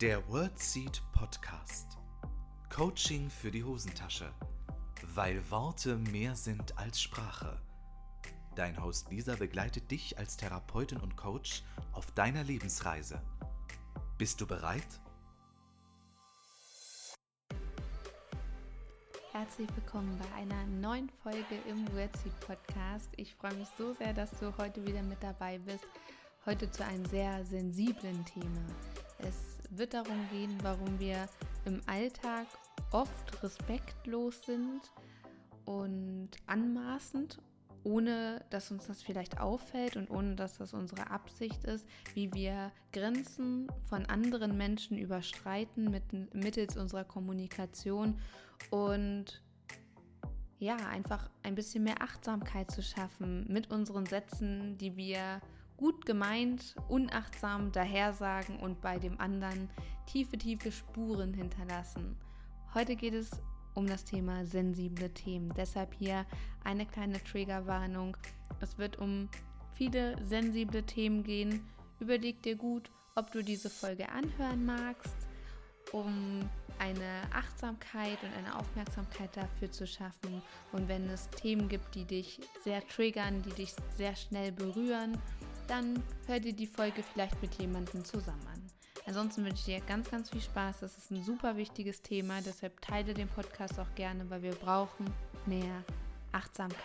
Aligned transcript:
Der 0.00 0.26
WordSeed 0.30 1.02
Podcast. 1.12 1.98
Coaching 2.74 3.28
für 3.28 3.50
die 3.50 3.62
Hosentasche. 3.62 4.32
Weil 5.14 5.42
Worte 5.50 5.98
mehr 5.98 6.34
sind 6.36 6.78
als 6.78 7.02
Sprache. 7.02 7.60
Dein 8.56 8.82
Host 8.82 9.10
Lisa 9.10 9.36
begleitet 9.36 9.90
dich 9.90 10.16
als 10.16 10.38
Therapeutin 10.38 10.96
und 11.00 11.18
Coach 11.18 11.62
auf 11.92 12.10
deiner 12.12 12.42
Lebensreise. 12.44 13.20
Bist 14.16 14.40
du 14.40 14.46
bereit? 14.46 14.86
Herzlich 19.32 19.68
willkommen 19.76 20.18
bei 20.18 20.40
einer 20.40 20.64
neuen 20.64 21.10
Folge 21.22 21.56
im 21.68 21.86
WordSeed 21.94 22.40
Podcast. 22.40 23.10
Ich 23.18 23.34
freue 23.34 23.54
mich 23.54 23.68
so 23.76 23.92
sehr, 23.92 24.14
dass 24.14 24.30
du 24.40 24.56
heute 24.56 24.82
wieder 24.86 25.02
mit 25.02 25.22
dabei 25.22 25.58
bist. 25.58 25.84
Heute 26.46 26.70
zu 26.70 26.86
einem 26.86 27.04
sehr 27.04 27.44
sensiblen 27.44 28.24
Thema. 28.24 28.64
Es 29.18 29.59
wird 29.70 29.94
darum 29.94 30.28
gehen, 30.30 30.56
warum 30.62 30.98
wir 30.98 31.28
im 31.64 31.80
Alltag 31.86 32.46
oft 32.90 33.42
respektlos 33.42 34.44
sind 34.44 34.80
und 35.64 36.30
anmaßend, 36.46 37.38
ohne 37.84 38.44
dass 38.50 38.70
uns 38.70 38.86
das 38.86 39.02
vielleicht 39.02 39.40
auffällt 39.40 39.96
und 39.96 40.10
ohne 40.10 40.34
dass 40.34 40.58
das 40.58 40.74
unsere 40.74 41.10
Absicht 41.10 41.64
ist, 41.64 41.86
wie 42.14 42.32
wir 42.34 42.72
Grenzen 42.92 43.68
von 43.88 44.06
anderen 44.06 44.56
Menschen 44.56 44.98
überstreiten 44.98 45.90
mit, 45.90 46.34
mittels 46.34 46.76
unserer 46.76 47.04
Kommunikation 47.04 48.18
und 48.70 49.42
ja, 50.58 50.76
einfach 50.76 51.30
ein 51.42 51.54
bisschen 51.54 51.84
mehr 51.84 52.02
Achtsamkeit 52.02 52.70
zu 52.70 52.82
schaffen 52.82 53.46
mit 53.48 53.70
unseren 53.70 54.04
Sätzen, 54.04 54.76
die 54.76 54.94
wir 54.96 55.40
gut 55.80 56.04
gemeint, 56.04 56.76
unachtsam 56.88 57.72
dahersagen 57.72 58.60
und 58.60 58.82
bei 58.82 58.98
dem 58.98 59.18
anderen 59.18 59.70
tiefe, 60.04 60.36
tiefe 60.36 60.70
Spuren 60.70 61.32
hinterlassen. 61.32 62.16
Heute 62.74 62.96
geht 62.96 63.14
es 63.14 63.30
um 63.72 63.86
das 63.86 64.04
Thema 64.04 64.44
sensible 64.44 65.08
Themen. 65.14 65.50
Deshalb 65.56 65.94
hier 65.94 66.26
eine 66.64 66.84
kleine 66.84 67.24
Triggerwarnung. 67.24 68.14
Es 68.60 68.76
wird 68.76 68.98
um 68.98 69.30
viele 69.72 70.22
sensible 70.26 70.82
Themen 70.82 71.22
gehen. 71.22 71.66
Überleg 71.98 72.42
dir 72.42 72.56
gut, 72.56 72.90
ob 73.14 73.32
du 73.32 73.42
diese 73.42 73.70
Folge 73.70 74.10
anhören 74.10 74.66
magst, 74.66 75.16
um 75.92 76.42
eine 76.78 77.22
Achtsamkeit 77.32 78.18
und 78.22 78.36
eine 78.36 78.58
Aufmerksamkeit 78.58 79.34
dafür 79.34 79.72
zu 79.72 79.86
schaffen. 79.86 80.42
Und 80.72 80.88
wenn 80.88 81.08
es 81.08 81.30
Themen 81.30 81.70
gibt, 81.70 81.94
die 81.94 82.04
dich 82.04 82.40
sehr 82.64 82.86
triggern, 82.86 83.40
die 83.42 83.52
dich 83.52 83.74
sehr 83.96 84.14
schnell 84.14 84.52
berühren, 84.52 85.16
dann 85.70 86.02
hör 86.26 86.40
dir 86.40 86.52
die 86.52 86.66
Folge 86.66 87.04
vielleicht 87.04 87.40
mit 87.40 87.54
jemandem 87.54 88.04
zusammen 88.04 88.44
an. 88.52 88.60
Ansonsten 89.06 89.44
wünsche 89.44 89.70
ich 89.70 89.76
dir 89.76 89.80
ganz, 89.86 90.10
ganz 90.10 90.28
viel 90.28 90.40
Spaß. 90.40 90.80
Das 90.80 90.98
ist 90.98 91.12
ein 91.12 91.22
super 91.22 91.56
wichtiges 91.56 92.02
Thema, 92.02 92.40
deshalb 92.42 92.80
teile 92.80 93.14
den 93.14 93.28
Podcast 93.28 93.78
auch 93.78 93.94
gerne, 93.94 94.28
weil 94.28 94.42
wir 94.42 94.54
brauchen 94.54 95.06
mehr 95.46 95.84
Achtsamkeit. 96.32 96.80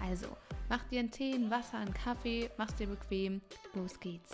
Also, 0.00 0.28
mach 0.68 0.84
dir 0.84 1.00
einen 1.00 1.10
Tee, 1.10 1.34
ein 1.34 1.50
Wasser, 1.50 1.78
einen 1.78 1.92
Kaffee, 1.92 2.50
mach's 2.56 2.76
dir 2.76 2.86
bequem. 2.86 3.40
Los 3.74 3.98
geht's. 3.98 4.30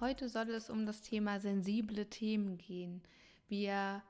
Heute 0.00 0.28
soll 0.28 0.50
es 0.50 0.70
um 0.70 0.86
das 0.86 1.02
Thema 1.02 1.38
sensible 1.38 2.06
Themen 2.06 2.58
gehen. 2.58 3.00
Wir 3.48 4.02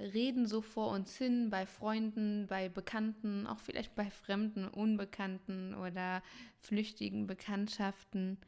reden 0.00 0.46
so 0.46 0.62
vor 0.62 0.90
uns 0.90 1.16
hin 1.16 1.50
bei 1.50 1.66
Freunden, 1.66 2.46
bei 2.46 2.68
Bekannten, 2.68 3.46
auch 3.46 3.58
vielleicht 3.58 3.94
bei 3.94 4.10
fremden, 4.10 4.66
Unbekannten 4.66 5.74
oder 5.74 6.22
flüchtigen 6.58 7.26
Bekanntschaften, 7.26 8.38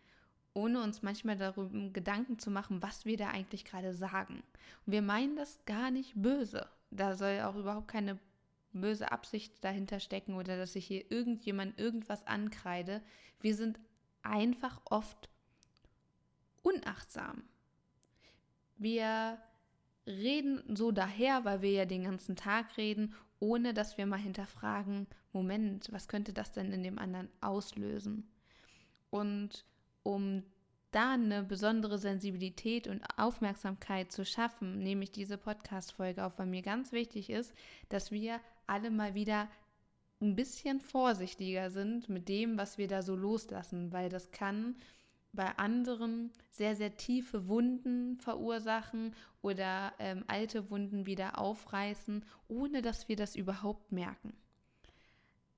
ohne 0.55 0.83
uns 0.83 1.03
manchmal 1.03 1.37
darüber 1.37 1.91
Gedanken 1.91 2.39
zu 2.39 2.51
machen, 2.51 2.83
was 2.83 3.05
wir 3.05 3.17
da 3.17 3.29
eigentlich 3.29 3.65
gerade 3.65 3.95
sagen. 3.95 4.43
Und 4.87 4.93
wir 4.93 5.03
meinen 5.03 5.37
das 5.37 5.61
gar 5.67 5.91
nicht 5.91 6.13
böse. 6.15 6.67
Da 6.91 7.15
soll 7.15 7.41
auch 7.41 7.57
überhaupt 7.57 7.89
keine 7.89 8.19
böse 8.73 9.13
Absicht 9.13 9.63
dahinter 9.63 10.01
stecken 10.01 10.35
oder 10.35 10.57
dass 10.57 10.77
ich 10.77 10.87
hier 10.87 11.11
irgendjemand 11.11 11.79
irgendwas 11.79 12.27
ankreide. 12.27 13.03
Wir 13.41 13.55
sind 13.55 13.79
einfach 14.23 14.81
oft 14.87 15.29
unachtsam. 16.63 17.45
Wir 18.77 19.39
reden 20.07 20.63
so 20.77 20.91
daher, 20.91 21.45
weil 21.45 21.63
wir 21.63 21.71
ja 21.71 21.85
den 21.85 22.05
ganzen 22.05 22.37
Tag 22.37 22.77
reden, 22.77 23.15
ohne 23.39 23.75
dass 23.75 23.99
wir 23.99 24.07
mal 24.07 24.19
hinterfragen, 24.19 25.07
Moment, 25.33 25.91
was 25.93 26.09
könnte 26.09 26.33
das 26.33 26.53
denn 26.53 26.73
in 26.73 26.83
dem 26.83 26.99
anderen 26.99 27.29
auslösen? 27.41 28.29
Und 29.11 29.65
um 30.03 30.43
da 30.91 31.15
eine 31.15 31.43
besondere 31.43 31.99
Sensibilität 31.99 32.87
und 32.87 33.03
Aufmerksamkeit 33.17 34.13
zu 34.13 34.25
schaffen, 34.25 34.79
nehme 34.79 35.05
ich 35.05 35.11
diese 35.11 35.39
Podcast-Folge 35.39 36.25
auf, 36.25 36.39
weil 36.39 36.47
mir 36.47 36.63
ganz 36.63 36.93
wichtig 36.93 37.31
ist, 37.31 37.53
dass 37.89 38.11
wir 38.11 38.41
alle 38.67 38.91
mal 38.91 39.15
wieder 39.15 39.49
ein 40.21 40.37
bisschen 40.37 40.81
vorsichtiger 40.81 41.71
sind 41.71 42.09
mit 42.09 42.29
dem, 42.29 42.59
was 42.59 42.79
wir 42.79 42.89
da 42.89 43.03
so 43.03 43.17
loslassen, 43.17 43.91
weil 43.93 44.09
das 44.09 44.31
kann 44.31 44.77
bei 45.33 45.57
anderen 45.59 46.31
sehr, 46.51 46.77
sehr 46.77 46.97
tiefe 46.97 47.49
Wunden 47.49 48.17
verursachen 48.17 49.15
oder 49.41 49.93
ähm, 49.99 50.25
alte 50.27 50.71
Wunden 50.71 51.07
wieder 51.07 51.39
aufreißen, 51.39 52.25
ohne 52.49 52.83
dass 52.83 53.09
wir 53.09 53.17
das 53.17 53.35
überhaupt 53.35 53.93
merken. 53.93 54.35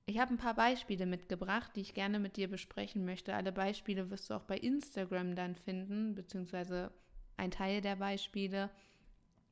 Ich 0.07 0.19
habe 0.19 0.33
ein 0.33 0.37
paar 0.37 0.53
Beispiele 0.53 1.05
mitgebracht, 1.05 1.71
die 1.75 1.81
ich 1.81 1.93
gerne 1.93 2.19
mit 2.19 2.37
dir 2.37 2.47
besprechen 2.47 3.05
möchte. 3.05 3.33
Alle 3.33 3.51
Beispiele 3.51 4.11
wirst 4.11 4.29
du 4.29 4.35
auch 4.35 4.43
bei 4.43 4.57
Instagram 4.57 5.35
dann 5.35 5.55
finden, 5.55 6.13
beziehungsweise 6.13 6.91
ein 7.37 7.51
Teil 7.51 7.81
der 7.81 7.95
Beispiele, 7.95 8.69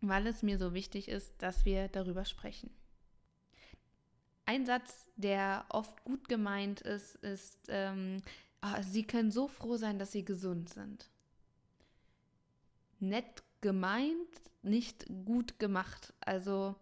weil 0.01 0.28
es 0.28 0.44
mir 0.44 0.57
so 0.57 0.73
wichtig 0.73 1.07
ist, 1.07 1.34
dass 1.41 1.66
wir 1.66 1.88
darüber 1.88 2.23
sprechen. 2.23 2.69
Ein 4.45 4.66
Satz, 4.66 5.07
der 5.16 5.66
oft 5.69 6.03
gut 6.03 6.29
gemeint 6.29 6.81
ist, 6.81 7.16
ist, 7.16 7.67
ähm, 7.69 8.22
Sie 8.81 9.03
können 9.03 9.31
so 9.31 9.47
froh 9.47 9.75
sein, 9.75 10.00
dass 10.00 10.12
Sie 10.12 10.24
gesund 10.24 10.69
sind. 10.69 11.09
Nett 13.00 13.44
gemeint, 13.62 14.41
nicht 14.62 15.06
gut 15.25 15.59
gemacht. 15.59 16.13
Also 16.22 16.75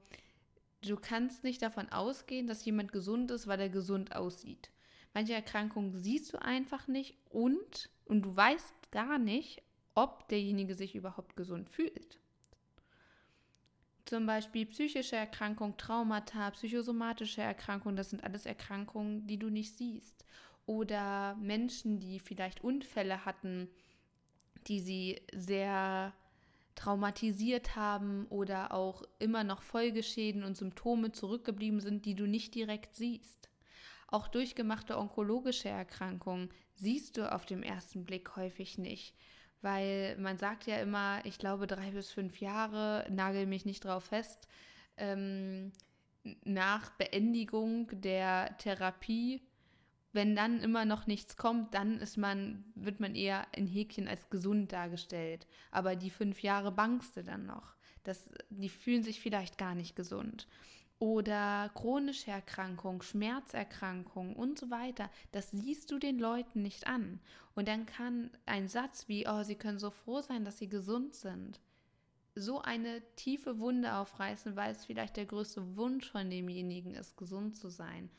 du 0.81 0.95
kannst 0.95 1.43
nicht 1.43 1.61
davon 1.61 1.89
ausgehen, 1.89 2.47
dass 2.47 2.65
jemand 2.65 2.91
gesund 2.91 3.31
ist, 3.31 3.47
weil 3.47 3.59
er 3.59 3.69
gesund 3.69 4.15
aussieht. 4.15 4.69
Manche 5.13 5.33
Erkrankungen 5.33 5.97
siehst 5.97 6.31
du 6.33 6.41
einfach 6.41 6.87
nicht 6.87 7.17
und, 7.29 7.89
und 8.05 8.21
du 8.21 8.35
weißt 8.35 8.91
gar 8.91 9.17
nicht, 9.17 9.63
ob 9.95 10.27
derjenige 10.29 10.75
sich 10.75 10.95
überhaupt 10.95 11.35
gesund 11.35 11.69
fühlt. 11.69 12.19
Zum 14.05 14.25
Beispiel 14.25 14.65
psychische 14.67 15.15
Erkrankung, 15.15 15.77
Traumata, 15.77 16.51
psychosomatische 16.51 17.41
Erkrankungen, 17.41 17.95
das 17.95 18.09
sind 18.09 18.23
alles 18.23 18.45
Erkrankungen, 18.45 19.25
die 19.25 19.37
du 19.37 19.49
nicht 19.49 19.77
siehst 19.77 20.25
oder 20.65 21.35
Menschen, 21.35 21.99
die 21.99 22.19
vielleicht 22.19 22.63
Unfälle 22.63 23.25
hatten, 23.25 23.69
die 24.67 24.79
sie 24.79 25.21
sehr 25.33 26.13
traumatisiert 26.75 27.75
haben 27.75 28.25
oder 28.27 28.73
auch 28.73 29.03
immer 29.19 29.43
noch 29.43 29.61
Folgeschäden 29.61 30.43
und 30.43 30.57
Symptome 30.57 31.11
zurückgeblieben 31.11 31.79
sind, 31.79 32.05
die 32.05 32.15
du 32.15 32.25
nicht 32.25 32.55
direkt 32.55 32.95
siehst. 32.95 33.49
Auch 34.07 34.27
durchgemachte 34.27 34.97
onkologische 34.97 35.69
Erkrankungen 35.69 36.49
siehst 36.75 37.17
du 37.17 37.31
auf 37.31 37.45
dem 37.45 37.63
ersten 37.63 38.05
Blick 38.05 38.35
häufig 38.35 38.77
nicht, 38.77 39.15
weil 39.61 40.17
man 40.17 40.37
sagt 40.37 40.65
ja 40.65 40.77
immer, 40.77 41.25
ich 41.25 41.37
glaube 41.37 41.67
drei 41.67 41.91
bis 41.91 42.11
fünf 42.11 42.39
Jahre, 42.39 43.05
nagel 43.09 43.45
mich 43.45 43.65
nicht 43.65 43.85
drauf 43.85 44.05
fest, 44.05 44.47
ähm, 44.97 45.71
nach 46.43 46.89
Beendigung 46.91 47.89
der 47.93 48.57
Therapie 48.57 49.41
wenn 50.13 50.35
dann 50.35 50.59
immer 50.59 50.85
noch 50.85 51.07
nichts 51.07 51.37
kommt, 51.37 51.73
dann 51.73 51.99
ist 51.99 52.17
man, 52.17 52.65
wird 52.75 52.99
man 52.99 53.15
eher 53.15 53.47
in 53.55 53.67
Häkchen 53.67 54.07
als 54.07 54.29
gesund 54.29 54.71
dargestellt. 54.71 55.47
Aber 55.71 55.95
die 55.95 56.09
fünf 56.09 56.41
Jahre 56.41 56.71
bangst 56.71 57.15
du 57.15 57.23
dann 57.23 57.45
noch. 57.45 57.75
Das, 58.03 58.29
die 58.49 58.69
fühlen 58.69 59.03
sich 59.03 59.21
vielleicht 59.21 59.57
gar 59.57 59.75
nicht 59.75 59.95
gesund. 59.95 60.47
Oder 60.99 61.71
chronische 61.73 62.29
Erkrankung, 62.29 63.01
Schmerzerkrankung 63.01 64.35
und 64.35 64.59
so 64.59 64.69
weiter. 64.69 65.09
Das 65.31 65.49
siehst 65.51 65.89
du 65.91 65.97
den 65.97 66.19
Leuten 66.19 66.61
nicht 66.61 66.87
an. 66.87 67.19
Und 67.55 67.67
dann 67.67 67.85
kann 67.85 68.31
ein 68.45 68.67
Satz 68.67 69.07
wie, 69.07 69.27
oh, 69.27 69.43
sie 69.43 69.55
können 69.55 69.79
so 69.79 69.91
froh 69.91 70.21
sein, 70.21 70.45
dass 70.45 70.57
sie 70.57 70.69
gesund 70.69 71.15
sind, 71.15 71.59
so 72.35 72.61
eine 72.61 73.01
tiefe 73.15 73.59
Wunde 73.59 73.95
aufreißen, 73.95 74.55
weil 74.55 74.71
es 74.71 74.85
vielleicht 74.85 75.17
der 75.17 75.25
größte 75.25 75.75
Wunsch 75.75 76.09
von 76.09 76.29
demjenigen 76.29 76.93
ist, 76.93 77.17
gesund 77.17 77.57
zu 77.57 77.69
sein. 77.69 78.09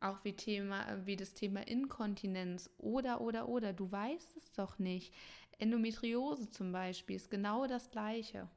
Auch 0.00 0.24
wie, 0.24 0.34
Thema, 0.34 0.84
wie 1.06 1.16
das 1.16 1.32
Thema 1.32 1.66
Inkontinenz 1.66 2.70
oder, 2.78 3.20
oder, 3.20 3.48
oder. 3.48 3.72
Du 3.72 3.90
weißt 3.90 4.36
es 4.36 4.52
doch 4.52 4.78
nicht. 4.78 5.12
Endometriose 5.58 6.50
zum 6.50 6.72
Beispiel 6.72 7.16
ist 7.16 7.30
genau 7.30 7.66
das 7.66 7.90
Gleiche. 7.90 8.48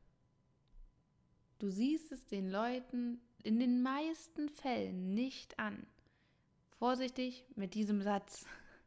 Du 1.59 1.69
siehst 1.69 2.11
es 2.11 2.25
den 2.25 2.49
Leuten 2.49 3.21
in 3.43 3.59
den 3.59 3.81
meisten 3.81 4.49
Fällen 4.49 5.13
nicht 5.13 5.59
an. 5.59 5.85
Vorsichtig 6.77 7.45
mit 7.55 7.73
diesem 7.73 8.01
Satz. 8.01 8.45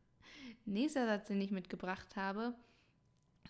Nächster 0.64 1.06
Satz, 1.06 1.28
den 1.28 1.40
ich 1.40 1.50
mitgebracht 1.50 2.16
habe, 2.16 2.54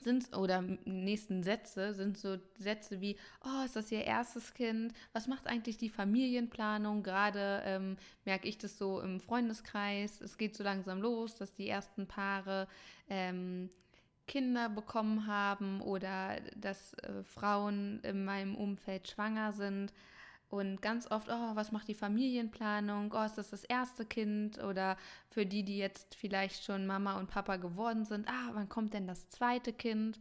sind 0.03 0.37
oder 0.37 0.63
nächsten 0.85 1.43
Sätze 1.43 1.95
sind 1.95 2.19
so 2.19 2.37
Sätze 2.59 3.01
wie, 3.01 3.17
oh, 3.45 3.65
ist 3.65 3.77
das 3.77 3.91
ihr 3.93 4.05
erstes 4.05 4.55
Kind? 4.55 4.93
Was 5.13 5.27
macht 5.27 5.47
eigentlich 5.47 5.79
die 5.79 5.89
Familienplanung? 5.89 7.03
Gerade 7.03 7.63
ähm, 7.65 7.97
merke 8.25 8.49
ich 8.49 8.59
das 8.59 8.79
so 8.79 9.01
im 9.01 9.21
Freundeskreis. 9.21 10.21
Es 10.21 10.39
geht 10.39 10.57
so 10.57 10.65
langsam 10.65 11.01
los, 11.01 11.37
dass 11.37 11.55
die 11.55 11.69
ersten 11.69 12.07
Paare 12.07 12.69
ähm, 13.09 13.71
Kinder 14.27 14.69
bekommen 14.69 15.27
haben 15.27 15.81
oder 15.81 16.37
dass 16.57 16.95
äh, 16.95 17.23
Frauen 17.25 18.01
in 18.03 18.25
meinem 18.25 18.55
Umfeld 18.55 19.09
schwanger 19.09 19.53
sind. 19.53 19.93
Und 20.53 20.83
ganz 20.83 21.11
oft, 21.11 21.31
oh, 21.31 21.55
was 21.57 21.73
macht 21.73 21.89
die 21.89 21.95
Familienplanung? 21.95 23.15
Oh, 23.17 23.23
ist 23.23 23.39
das 23.39 23.49
das 23.49 23.65
erste 23.65 24.05
Kind? 24.05 24.63
Oder 24.63 24.99
für 25.31 25.47
die, 25.47 25.63
die 25.63 25.79
jetzt 25.79 26.15
vielleicht 26.15 26.63
schon 26.63 26.87
Mama 26.87 27.19
und 27.19 27.31
Papa 27.31 27.57
geworden 27.57 28.05
sind, 28.05 28.29
ah, 28.29 28.51
wann 28.53 28.69
kommt 28.69 28.93
denn 28.93 29.07
das 29.07 29.31
zweite 29.31 29.73
Kind? 29.73 30.21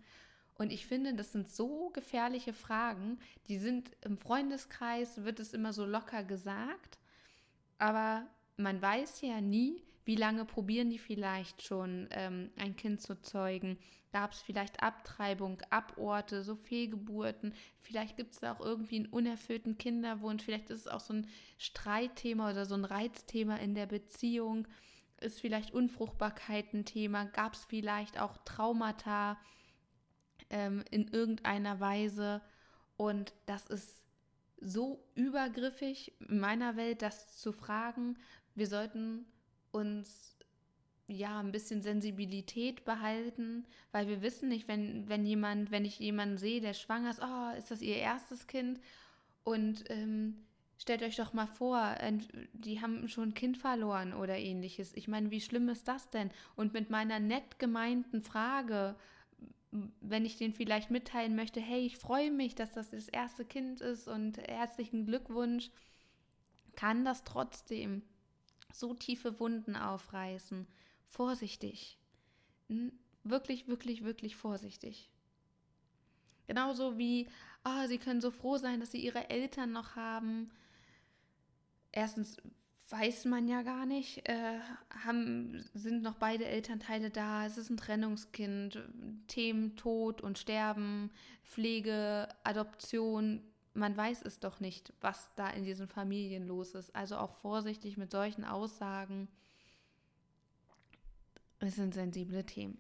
Und 0.56 0.72
ich 0.72 0.86
finde, 0.86 1.16
das 1.16 1.34
sind 1.34 1.50
so 1.50 1.90
gefährliche 1.90 2.54
Fragen. 2.54 3.20
Die 3.50 3.58
sind 3.58 3.92
im 4.06 4.18
Freundeskreis, 4.18 5.26
wird 5.26 5.42
es 5.42 5.54
immer 5.54 5.74
so 5.74 5.86
locker 5.86 6.24
gesagt. 6.24 6.98
Aber 7.78 8.26
man 8.56 8.82
weiß 8.82 9.20
ja 9.20 9.42
nie, 9.42 9.84
wie 10.04 10.16
lange 10.16 10.46
probieren 10.46 10.90
die 10.90 11.00
vielleicht 11.00 11.62
schon, 11.62 12.08
ähm, 12.12 12.52
ein 12.58 12.76
Kind 12.76 13.02
zu 13.02 13.22
zeugen? 13.22 13.78
Gab 14.12 14.34
es 14.34 14.42
vielleicht 14.42 14.84
Abtreibung, 14.84 15.62
Aborte, 15.70 16.44
so 16.44 16.56
Fehlgeburten? 16.56 17.54
Vielleicht 17.80 18.18
gibt 18.18 18.34
es 18.34 18.40
da 18.40 18.54
auch 18.54 18.60
irgendwie 18.60 18.98
einen 18.98 19.06
unerfüllten 19.06 19.78
Kinderwunsch. 19.78 20.44
Vielleicht 20.44 20.70
ist 20.70 20.82
es 20.82 20.88
auch 20.88 21.00
so 21.00 21.14
ein 21.14 21.28
Streitthema 21.58 22.50
oder 22.50 22.66
so 22.66 22.76
ein 22.76 22.84
Reizthema 22.84 23.56
in 23.56 23.74
der 23.74 23.86
Beziehung. 23.86 24.68
Ist 25.22 25.40
vielleicht 25.40 25.72
Unfruchtbarkeit 25.72 26.74
ein 26.74 26.84
Thema? 26.84 27.26
Gab 27.26 27.54
es 27.54 27.64
vielleicht 27.64 28.20
auch 28.20 28.38
Traumata 28.44 29.40
ähm, 30.50 30.84
in 30.90 31.08
irgendeiner 31.08 31.80
Weise? 31.80 32.42
Und 32.98 33.34
das 33.46 33.68
ist 33.68 34.04
so 34.60 35.08
übergriffig 35.16 36.14
in 36.28 36.40
meiner 36.40 36.76
Welt, 36.76 37.02
das 37.02 37.38
zu 37.38 37.54
fragen. 37.54 38.18
Wir 38.56 38.68
sollten 38.68 39.26
uns 39.72 40.36
ja 41.08 41.40
ein 41.40 41.52
bisschen 41.52 41.82
Sensibilität 41.82 42.86
behalten, 42.86 43.66
weil 43.92 44.08
wir 44.08 44.22
wissen 44.22 44.50
nicht, 44.50 44.68
wenn, 44.68 45.08
wenn 45.10 45.26
jemand, 45.26 45.72
wenn 45.72 45.86
ich 45.86 46.00
jemanden 46.00 46.38
sehe, 46.38 46.62
der 46.62 46.74
schwanger 46.74 47.10
ist, 47.10 47.22
oh, 47.22 47.58
ist 47.58 47.72
das 47.72 47.82
ihr 47.82 47.98
erstes 47.98 48.48
Kind? 48.48 48.80
Und 49.44 49.84
ähm, 49.90 50.46
stellt 50.78 51.04
euch 51.04 51.16
doch 51.16 51.34
mal 51.34 51.48
vor, 51.48 51.96
die 52.54 52.82
haben 52.82 53.08
schon 53.08 53.30
ein 53.30 53.34
Kind 53.34 53.58
verloren 53.58 54.14
oder 54.14 54.38
ähnliches. 54.38 54.94
Ich 54.96 55.08
meine, 55.08 55.32
wie 55.32 55.42
schlimm 55.42 55.70
ist 55.70 55.88
das 55.88 56.10
denn? 56.10 56.32
Und 56.56 56.74
mit 56.74 56.90
meiner 56.90 57.20
nett 57.20 57.60
gemeinten 57.60 58.22
Frage, 58.22 58.96
wenn 60.02 60.26
ich 60.26 60.38
den 60.38 60.54
vielleicht 60.54 60.92
mitteilen 60.92 61.36
möchte, 61.36 61.62
hey, 61.62 61.86
ich 61.86 61.98
freue 61.98 62.32
mich, 62.32 62.56
dass 62.56 62.72
das 62.72 62.90
das 62.90 63.08
erste 63.08 63.46
Kind 63.46 63.82
ist 63.82 64.08
und 64.08 64.38
herzlichen 64.38 65.06
Glückwunsch, 65.06 65.72
kann 66.76 67.06
das 67.06 67.24
trotzdem 67.24 68.02
so 68.74 68.94
tiefe 68.94 69.40
Wunden 69.40 69.76
aufreißen. 69.76 70.68
Vorsichtig. 71.06 71.98
Wirklich, 73.24 73.68
wirklich, 73.68 74.04
wirklich 74.04 74.36
vorsichtig. 74.36 75.10
Genauso 76.48 76.98
wie, 76.98 77.28
oh, 77.64 77.88
sie 77.88 77.98
können 77.98 78.22
so 78.22 78.32
froh 78.32 78.58
sein, 78.58 78.80
dass 78.80 78.92
sie 78.92 79.04
ihre 79.04 79.30
Eltern 79.30 79.72
noch 79.72 79.96
haben. 79.96 80.52
Erstens 81.92 82.38
weiß 82.92 83.26
man 83.26 83.48
ja 83.48 83.62
gar 83.62 83.86
nicht, 83.86 84.28
äh, 84.28 84.60
haben, 85.06 85.64
sind 85.74 86.04
noch 86.04 86.16
beide 86.16 86.46
Elternteile 86.46 87.10
da, 87.10 87.46
es 87.46 87.58
ist 87.58 87.70
ein 87.70 87.78
Trennungskind, 87.78 88.80
Themen 89.28 89.78
Tod 89.78 90.22
und 90.22 90.38
Sterben, 90.38 91.10
Pflege, 91.46 92.28
Adoption, 92.44 93.42
man 93.74 93.96
weiß 93.96 94.24
es 94.24 94.40
doch 94.40 94.60
nicht, 94.60 94.94
was 95.02 95.30
da 95.36 95.50
in 95.50 95.64
diesen 95.64 95.88
Familien 95.88 96.46
los 96.46 96.76
ist. 96.76 96.96
Also 96.96 97.18
auch 97.18 97.34
vorsichtig 97.34 97.98
mit 97.98 98.12
solchen 98.12 98.44
Aussagen. 98.44 99.28
Es 101.60 101.76
sind 101.76 101.94
sensible 101.94 102.46
Themen. 102.46 102.80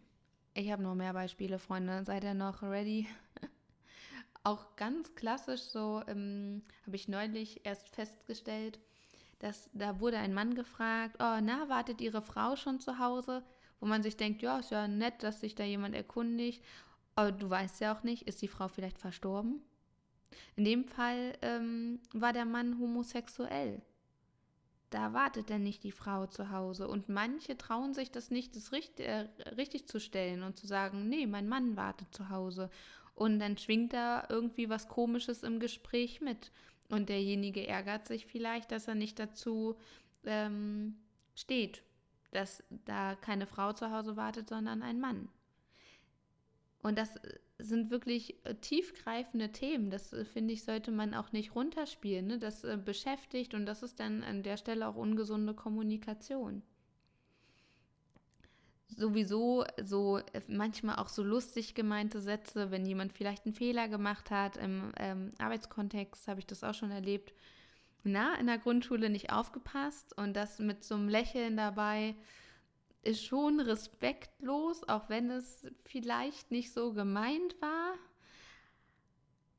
Ich 0.53 0.71
habe 0.71 0.83
noch 0.83 0.95
mehr 0.95 1.13
Beispiele, 1.13 1.59
Freunde. 1.59 2.03
Seid 2.03 2.23
ihr 2.23 2.33
noch 2.33 2.61
ready? 2.61 3.07
auch 4.43 4.75
ganz 4.75 5.13
klassisch 5.15 5.61
so 5.61 6.01
ähm, 6.07 6.63
habe 6.85 6.95
ich 6.95 7.07
neulich 7.07 7.65
erst 7.65 7.89
festgestellt, 7.89 8.79
dass 9.39 9.69
da 9.73 9.99
wurde 9.99 10.17
ein 10.17 10.33
Mann 10.33 10.55
gefragt, 10.55 11.15
oh, 11.19 11.39
na, 11.41 11.69
wartet 11.69 12.01
Ihre 12.01 12.21
Frau 12.21 12.55
schon 12.55 12.79
zu 12.79 12.99
Hause? 12.99 13.43
Wo 13.79 13.85
man 13.85 14.03
sich 14.03 14.17
denkt, 14.17 14.41
ja, 14.41 14.59
ist 14.59 14.71
ja 14.71 14.87
nett, 14.87 15.23
dass 15.23 15.39
sich 15.41 15.55
da 15.55 15.63
jemand 15.63 15.95
erkundigt. 15.95 16.63
Aber 17.15 17.31
du 17.31 17.49
weißt 17.49 17.81
ja 17.81 17.95
auch 17.95 18.03
nicht, 18.03 18.27
ist 18.27 18.41
die 18.41 18.47
Frau 18.47 18.67
vielleicht 18.67 18.99
verstorben? 18.99 19.61
In 20.55 20.65
dem 20.65 20.85
Fall 20.85 21.33
ähm, 21.41 21.99
war 22.13 22.33
der 22.33 22.45
Mann 22.45 22.79
homosexuell. 22.79 23.81
Da 24.89 25.13
wartet 25.13 25.49
denn 25.49 25.63
nicht 25.63 25.83
die 25.83 25.91
Frau 25.91 26.27
zu 26.27 26.51
Hause. 26.51 26.87
Und 26.87 27.07
manche 27.07 27.57
trauen 27.57 27.93
sich 27.93 28.11
das 28.11 28.29
nicht, 28.29 28.55
das 28.55 28.71
richtig, 28.71 29.07
äh, 29.07 29.27
richtig 29.55 29.87
zu 29.87 29.99
stellen 29.99 30.43
und 30.43 30.57
zu 30.57 30.67
sagen, 30.67 31.07
nee, 31.07 31.25
mein 31.25 31.47
Mann 31.47 31.77
wartet 31.77 32.13
zu 32.13 32.29
Hause. 32.29 32.69
Und 33.15 33.39
dann 33.39 33.57
schwingt 33.57 33.93
da 33.93 34.25
irgendwie 34.29 34.69
was 34.69 34.89
Komisches 34.89 35.43
im 35.43 35.59
Gespräch 35.59 36.19
mit. 36.19 36.51
Und 36.89 37.07
derjenige 37.07 37.65
ärgert 37.65 38.05
sich 38.05 38.25
vielleicht, 38.25 38.71
dass 38.71 38.87
er 38.87 38.95
nicht 38.95 39.17
dazu 39.17 39.77
ähm, 40.25 40.97
steht, 41.35 41.83
dass 42.31 42.63
da 42.69 43.15
keine 43.15 43.47
Frau 43.47 43.71
zu 43.71 43.91
Hause 43.91 44.17
wartet, 44.17 44.49
sondern 44.49 44.83
ein 44.83 44.99
Mann. 44.99 45.29
Und 46.81 46.97
das 46.97 47.11
sind 47.63 47.89
wirklich 47.91 48.35
äh, 48.45 48.55
tiefgreifende 48.55 49.51
Themen. 49.51 49.89
Das 49.89 50.13
äh, 50.13 50.25
finde 50.25 50.53
ich, 50.53 50.63
sollte 50.63 50.91
man 50.91 51.13
auch 51.13 51.31
nicht 51.31 51.55
runterspielen. 51.55 52.27
Ne? 52.27 52.39
Das 52.39 52.63
äh, 52.63 52.77
beschäftigt 52.77 53.53
und 53.53 53.65
das 53.65 53.83
ist 53.83 53.99
dann 53.99 54.23
an 54.23 54.43
der 54.43 54.57
Stelle 54.57 54.87
auch 54.87 54.95
ungesunde 54.95 55.53
Kommunikation. 55.53 56.63
Sowieso 58.87 59.63
so 59.81 60.19
manchmal 60.47 60.97
auch 60.97 61.07
so 61.07 61.23
lustig 61.23 61.75
gemeinte 61.75 62.19
Sätze, 62.19 62.71
wenn 62.71 62.85
jemand 62.85 63.13
vielleicht 63.13 63.45
einen 63.45 63.55
Fehler 63.55 63.87
gemacht 63.87 64.31
hat. 64.31 64.57
Im 64.57 64.91
ähm, 64.97 65.31
Arbeitskontext 65.37 66.27
habe 66.27 66.41
ich 66.41 66.45
das 66.45 66.63
auch 66.63 66.73
schon 66.73 66.91
erlebt. 66.91 67.33
Na, 68.03 68.35
in 68.39 68.47
der 68.47 68.57
Grundschule 68.57 69.09
nicht 69.09 69.31
aufgepasst 69.31 70.17
und 70.17 70.35
das 70.35 70.59
mit 70.59 70.83
so 70.83 70.95
einem 70.95 71.07
Lächeln 71.07 71.55
dabei 71.55 72.15
ist 73.03 73.25
schon 73.25 73.59
respektlos, 73.59 74.87
auch 74.87 75.09
wenn 75.09 75.29
es 75.31 75.65
vielleicht 75.83 76.51
nicht 76.51 76.71
so 76.71 76.93
gemeint 76.93 77.59
war. 77.61 77.95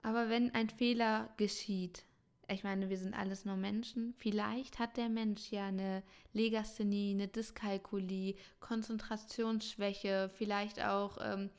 Aber 0.02 0.28
wenn 0.28 0.54
ein 0.54 0.70
Fehler 0.70 1.32
geschieht, 1.36 2.04
ich 2.48 2.64
meine, 2.64 2.90
wir 2.90 2.98
sind 2.98 3.14
alles 3.14 3.44
nur 3.44 3.56
Menschen, 3.56 4.14
vielleicht 4.16 4.78
hat 4.78 4.96
der 4.96 5.08
Mensch 5.08 5.50
ja 5.50 5.66
eine 5.66 6.02
Legasthenie, 6.32 7.12
eine 7.12 7.28
Dyskalkulie, 7.28 8.34
Konzentrationsschwäche, 8.60 10.30
vielleicht 10.36 10.82
auch 10.84 11.18
ähm, 11.20 11.50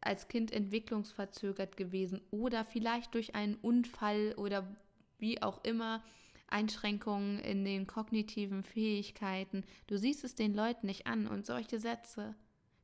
als 0.00 0.28
Kind 0.28 0.52
entwicklungsverzögert 0.52 1.76
gewesen 1.76 2.20
oder 2.30 2.64
vielleicht 2.64 3.14
durch 3.14 3.34
einen 3.34 3.54
Unfall 3.56 4.34
oder 4.36 4.68
wie 5.18 5.42
auch 5.42 5.64
immer 5.64 6.02
Einschränkungen 6.48 7.38
in 7.40 7.64
den 7.64 7.86
kognitiven 7.86 8.62
Fähigkeiten. 8.62 9.64
Du 9.86 9.98
siehst 9.98 10.24
es 10.24 10.34
den 10.34 10.54
Leuten 10.54 10.86
nicht 10.86 11.06
an 11.06 11.26
und 11.26 11.46
solche 11.46 11.78
Sätze 11.78 12.34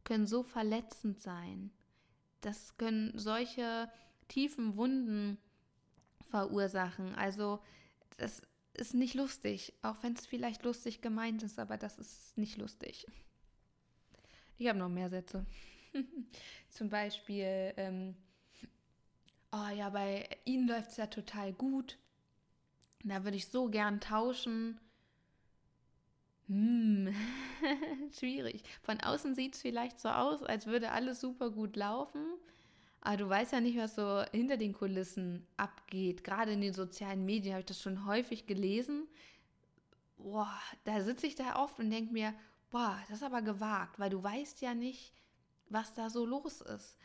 können 0.05 0.27
so 0.27 0.43
verletzend 0.43 1.21
sein. 1.21 1.71
Das 2.41 2.77
können 2.77 3.13
solche 3.19 3.91
tiefen 4.29 4.77
Wunden 4.77 5.39
verursachen. 6.23 7.15
Also 7.15 7.61
das 8.19 8.43
ist 8.75 8.95
nicht 8.95 9.15
lustig, 9.15 9.73
auch 9.83 10.03
wenn 10.03 10.15
es 10.15 10.27
vielleicht 10.27 10.65
lustig 10.65 11.01
gemeint 11.01 11.43
ist, 11.43 11.59
aber 11.59 11.77
das 11.77 11.99
ist 11.99 12.37
nicht 12.37 12.59
lustig. 12.59 13.07
Ich 14.59 14.69
habe 14.69 14.79
noch 14.79 14.89
mehr 14.89 15.11
Sätze. 15.11 15.47
Zum 16.71 16.91
Beispiel, 16.91 17.73
ähm, 17.77 18.17
oh 19.53 19.69
ja, 19.75 19.91
bei 19.91 20.29
Ihnen 20.45 20.69
läuft 20.69 20.91
es 20.91 20.97
ja 20.97 21.07
total 21.07 21.53
gut. 21.53 21.99
Da 23.05 23.23
würde 23.23 23.37
ich 23.37 23.49
so 23.49 23.69
gern 23.69 24.01
tauschen. 24.01 24.81
Hm, 26.49 27.15
schwierig. 28.19 28.65
Von 28.83 29.01
außen 29.01 29.35
sieht 29.35 29.55
es 29.55 29.63
vielleicht 29.63 30.01
so 30.01 30.09
aus, 30.09 30.43
als 30.43 30.67
würde 30.67 30.91
alles 30.91 31.21
super 31.21 31.51
gut 31.51 31.77
laufen. 31.77 32.25
Aber 33.03 33.19
du 33.19 33.29
weißt 33.29 33.53
ja 33.53 33.61
nicht, 33.61 33.77
was 33.77 33.95
so 33.95 34.25
hinter 34.33 34.57
den 34.57 34.73
Kulissen 34.73 35.47
abgeht. 35.59 36.25
Gerade 36.25 36.53
in 36.53 36.63
den 36.63 36.73
sozialen 36.73 37.25
Medien 37.27 37.53
habe 37.55 37.61
ich 37.61 37.67
das 37.67 37.81
schon 37.81 38.07
häufig 38.07 38.47
gelesen. 38.47 39.07
Boah, 40.17 40.59
da 40.85 41.03
sitze 41.03 41.27
ich 41.27 41.35
da 41.35 41.63
oft 41.63 41.79
und 41.79 41.91
denke 41.91 42.13
mir, 42.13 42.33
boah, 42.71 42.99
das 43.09 43.19
ist 43.19 43.23
aber 43.23 43.43
gewagt, 43.43 43.99
weil 43.99 44.09
du 44.09 44.23
weißt 44.23 44.63
ja 44.63 44.75
nicht, 44.75 45.13
was 45.69 45.93
da 45.93 46.09
so 46.09 46.25
los 46.25 46.63
ist. 46.63 46.97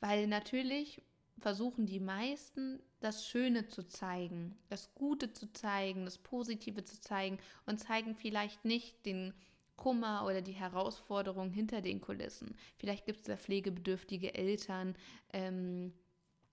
Weil 0.00 0.26
natürlich 0.26 1.02
versuchen 1.38 1.86
die 1.86 2.00
meisten, 2.00 2.82
das 3.00 3.26
Schöne 3.26 3.68
zu 3.68 3.82
zeigen, 3.88 4.56
das 4.68 4.94
Gute 4.94 5.32
zu 5.32 5.52
zeigen, 5.52 6.04
das 6.04 6.18
Positive 6.18 6.84
zu 6.84 7.00
zeigen 7.00 7.38
und 7.66 7.78
zeigen 7.78 8.14
vielleicht 8.14 8.64
nicht 8.64 9.04
den 9.06 9.34
Kummer 9.76 10.26
oder 10.26 10.42
die 10.42 10.52
Herausforderung 10.52 11.50
hinter 11.50 11.80
den 11.80 12.02
Kulissen. 12.02 12.54
Vielleicht 12.76 13.06
gibt 13.06 13.20
es 13.20 13.26
da 13.26 13.36
pflegebedürftige 13.36 14.34
Eltern, 14.34 14.94
ähm, 15.32 15.94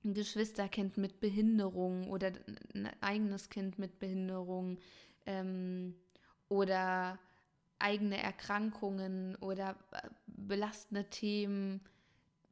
ein 0.06 0.14
Geschwisterkind 0.14 0.98
mit 0.98 1.20
Behinderung 1.20 2.10
oder 2.10 2.32
ein 2.74 2.90
eigenes 3.02 3.50
Kind 3.50 3.78
mit 3.78 4.00
Behinderung 4.00 4.80
ähm, 5.26 5.96
oder 6.48 7.20
eigene 7.80 8.22
Erkrankungen 8.22 9.36
oder 9.38 9.76
äh, 9.92 10.10
belastende 10.26 11.10
Themen. 11.10 11.82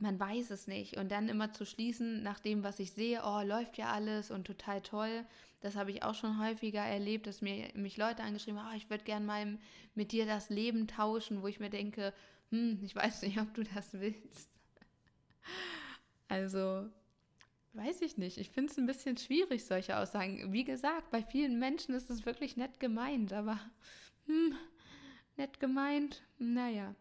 Man 0.05 0.19
weiß 0.19 0.51
es 0.51 0.67
nicht. 0.67 0.97
Und 0.97 1.12
dann 1.12 1.29
immer 1.29 1.51
zu 1.51 1.65
schließen, 1.65 2.21
nach 2.21 2.39
dem, 2.39 2.63
was 2.63 2.77
ich 2.77 2.91
sehe, 2.91 3.24
oh, 3.25 3.41
läuft 3.41 3.75
ja 3.79 3.91
alles 3.91 4.29
und 4.29 4.45
total 4.45 4.81
toll. 4.81 5.25
Das 5.62 5.75
habe 5.75 5.89
ich 5.89 6.03
auch 6.03 6.13
schon 6.13 6.39
häufiger 6.39 6.83
erlebt, 6.83 7.25
dass 7.25 7.41
mir 7.41 7.71
mich 7.74 7.97
Leute 7.97 8.21
angeschrieben 8.21 8.62
haben, 8.62 8.71
oh, 8.71 8.77
ich 8.77 8.91
würde 8.91 9.03
gerne 9.03 9.25
mal 9.25 9.57
mit 9.95 10.12
dir 10.12 10.27
das 10.27 10.51
Leben 10.51 10.88
tauschen, 10.88 11.41
wo 11.41 11.47
ich 11.47 11.59
mir 11.59 11.71
denke, 11.71 12.13
hm, 12.51 12.81
ich 12.83 12.95
weiß 12.95 13.24
nicht, 13.24 13.39
ob 13.39 13.51
du 13.55 13.63
das 13.63 13.93
willst. 13.93 14.47
Also, 16.27 16.88
weiß 17.74 18.03
ich 18.03 18.17
nicht. 18.17 18.38
Ich 18.38 18.51
finde 18.51 18.71
es 18.71 18.77
ein 18.77 18.85
bisschen 18.85 19.17
schwierig, 19.17 19.65
solche 19.65 19.97
Aussagen. 19.97 20.53
Wie 20.53 20.65
gesagt, 20.65 21.09
bei 21.09 21.24
vielen 21.24 21.57
Menschen 21.57 21.95
ist 21.95 22.12
es 22.12 22.27
wirklich 22.27 22.57
nett 22.57 22.79
gemeint, 22.79 23.33
aber 23.33 23.59
hm, 24.27 24.53
nett 25.35 25.59
gemeint, 25.59 26.21
naja. 26.38 26.93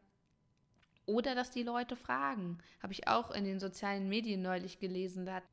Oder 1.07 1.35
dass 1.35 1.51
die 1.51 1.63
Leute 1.63 1.97
fragen. 1.97 2.59
Habe 2.83 2.93
ich 2.93 3.09
auch 3.09 3.31
in 3.31 3.45
den 3.45 3.61
sozialen 3.61 4.09
Medien 4.09 4.43
neulich 4.43 4.79
gelesen. 4.79 5.27
Da 5.27 5.35
hat 5.35 5.45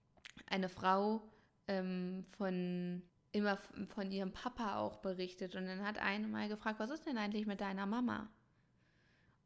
eine 0.47 0.69
Frau 0.69 1.21
ähm, 1.67 2.25
von 2.37 3.01
immer 3.33 3.57
von 3.95 4.11
ihrem 4.11 4.31
Papa 4.31 4.77
auch 4.77 4.97
berichtet. 4.97 5.55
Und 5.55 5.65
dann 5.65 5.85
hat 5.85 5.99
eine 5.99 6.27
mal 6.27 6.49
gefragt, 6.49 6.79
was 6.79 6.89
ist 6.89 7.05
denn 7.05 7.17
eigentlich 7.17 7.45
mit 7.45 7.61
deiner 7.61 7.85
Mama? 7.85 8.29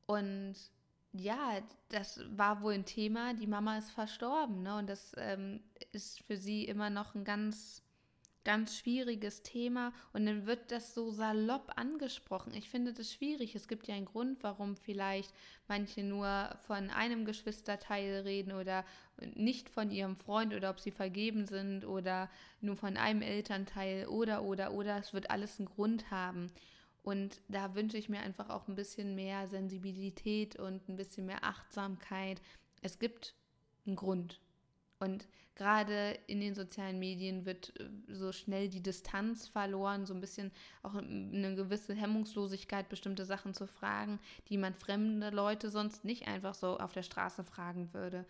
Und 0.05 0.55
ja, 1.13 1.62
das 1.89 2.21
war 2.35 2.62
wohl 2.62 2.74
ein 2.74 2.85
Thema. 2.85 3.33
Die 3.33 3.47
Mama 3.47 3.77
ist 3.77 3.91
verstorben, 3.91 4.63
ne? 4.63 4.77
Und 4.77 4.88
das 4.88 5.13
ähm, 5.17 5.62
ist 5.91 6.21
für 6.24 6.38
sie 6.38 6.65
immer 6.65 6.89
noch 6.89 7.15
ein 7.15 7.24
ganz 7.24 7.85
ganz 8.46 8.78
schwieriges 8.78 9.42
Thema 9.42 9.92
und 10.14 10.25
dann 10.25 10.46
wird 10.46 10.72
das 10.72 10.94
so 10.94 11.12
salopp 11.12 11.74
angesprochen. 11.75 12.54
Ich 12.54 12.70
finde 12.70 12.94
das 12.94 13.12
schwierig. 13.12 13.56
Es 13.56 13.68
gibt 13.68 13.88
ja 13.88 13.96
einen 13.96 14.06
Grund, 14.06 14.42
warum 14.44 14.78
vielleicht 14.78 15.34
manche 15.68 16.04
nur 16.04 16.56
von 16.66 16.90
einem 16.92 17.25
Geschwisterteil 17.25 18.22
reden 18.22 18.54
oder 18.54 18.86
nicht 19.34 19.70
von 19.70 19.92
ihrem 19.92 20.16
Freund 20.16 20.54
oder 20.54 20.70
ob 20.70 20.80
sie 20.80 20.92
vergeben 20.92 21.48
sind 21.48 21.86
oder 21.86 22.30
nur 22.62 22.78
von 22.78 22.96
einem 22.96 23.22
Elternteil 23.22 24.08
oder 24.08 24.44
oder 24.44 24.72
oder. 24.72 24.98
Es 25.00 25.14
wird 25.14 25.30
alles 25.30 25.60
einen 25.60 25.68
Grund 25.68 26.10
haben. 26.12 26.52
Und 27.02 27.42
da 27.50 27.75
wünsche 27.75 27.98
ich 27.98 28.10
mir 28.10 28.20
einfach 28.22 28.50
auch 28.50 28.68
ein 28.68 28.75
bisschen 28.75 29.16
mehr 29.16 29.48
Sensibilität 29.48 30.56
und 30.56 30.88
ein 30.88 30.96
bisschen 30.96 31.25
mehr 31.25 31.44
Achtsamkeit. 31.44 32.42
Es 32.82 33.00
gibt 33.00 33.36
einen 33.86 33.96
Grund. 33.96 34.40
Und 35.00 35.28
gerade 35.56 36.18
in 36.28 36.40
den 36.40 36.56
sozialen 36.56 37.00
Medien 37.00 37.46
wird 37.46 37.74
äh, 37.80 37.90
so 38.14 38.32
schnell 38.32 38.70
die 38.70 38.82
Distanz 38.82 39.48
verloren, 39.48 40.06
so 40.06 40.14
ein 40.14 40.22
bisschen 40.22 40.52
auch 40.84 40.96
eine 40.96 41.56
gewisse 41.56 41.94
Hemmungslosigkeit, 41.94 42.90
bestimmte 42.90 43.25
Sachen 43.25 43.54
zu 43.54 43.68
fragen, 43.68 44.20
die 44.50 44.58
man 44.58 44.74
fremde 44.74 45.30
Leute 45.30 45.70
sonst 45.70 46.06
nicht 46.06 46.28
einfach 46.28 46.54
so 46.54 46.78
auf 46.78 46.94
der 46.94 47.04
Straße 47.04 47.44
fragen 47.44 47.94
würde. 47.94 48.25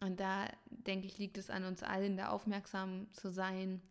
Und 0.00 0.20
da 0.20 0.48
denke 0.70 1.06
ich, 1.06 1.18
liegt 1.18 1.38
es 1.38 1.50
an 1.50 1.64
uns 1.64 1.82
allen, 1.82 2.16
da 2.16 2.28
aufmerksam 2.28 3.12
zu 3.12 3.30
sein 3.30 3.82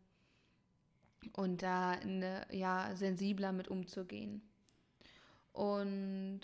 und 1.34 1.62
da 1.62 1.92
eine, 1.92 2.46
ja, 2.52 2.96
sensibler 2.96 3.52
mit 3.52 3.68
umzugehen. 3.68 4.42
Und 5.52 6.42